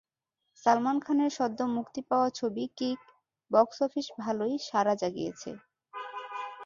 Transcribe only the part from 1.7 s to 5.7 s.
মুক্তি পাওয়া ছবি কিক বক্স অফিস ভালোই সাড়া জাগিয়েছে।